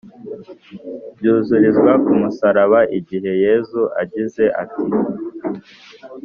[1.17, 4.85] byuzurizwa ku musaraba igihe yezu agize ati: